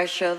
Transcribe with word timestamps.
pressure 0.00 0.38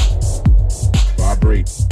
vibrate. 1.41 1.91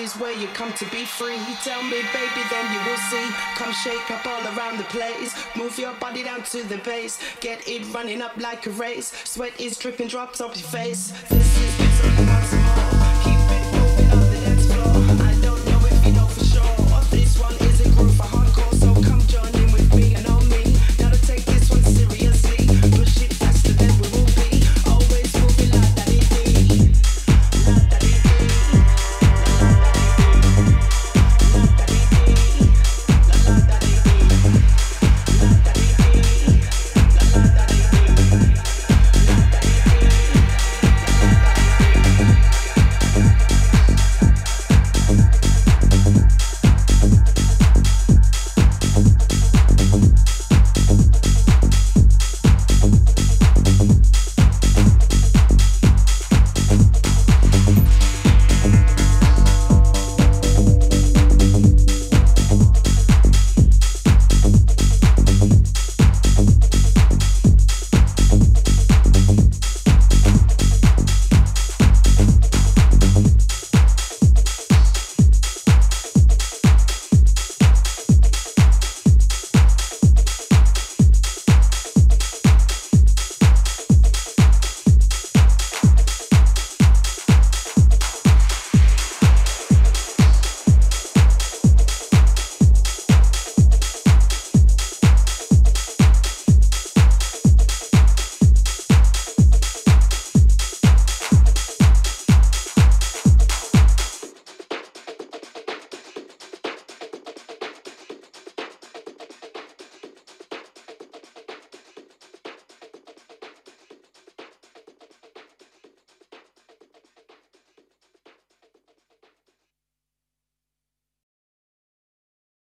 Is 0.00 0.14
where 0.14 0.32
you 0.32 0.48
come 0.48 0.72
to 0.72 0.84
be 0.86 1.04
free. 1.04 1.36
Tell 1.62 1.82
me, 1.82 2.00
baby, 2.12 2.42
then 2.50 2.72
you 2.72 2.90
will 2.90 2.96
see. 3.10 3.26
Come 3.54 3.72
shake 3.72 4.10
up 4.10 4.26
all 4.26 4.42
around 4.56 4.78
the 4.78 4.84
place. 4.84 5.34
Move 5.56 5.78
your 5.78 5.92
body 5.94 6.22
down 6.22 6.42
to 6.44 6.62
the 6.62 6.78
base. 6.78 7.18
Get 7.40 7.68
it 7.68 7.86
running 7.94 8.22
up 8.22 8.36
like 8.38 8.66
a 8.66 8.70
race. 8.70 9.12
Sweat 9.24 9.52
is 9.60 9.76
dripping 9.76 10.08
drops 10.08 10.40
off 10.40 10.56
your 10.56 10.68
face. 10.68 11.12
This 11.28 11.62
is. 11.62 11.69